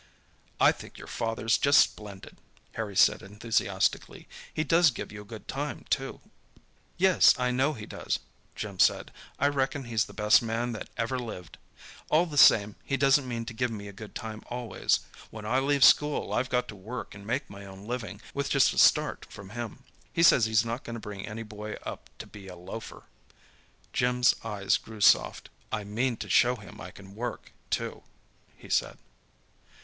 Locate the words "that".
10.71-10.89